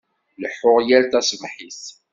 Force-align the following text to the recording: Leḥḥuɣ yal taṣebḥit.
Leḥḥuɣ 0.41 0.77
yal 0.87 1.05
taṣebḥit. 1.11 1.81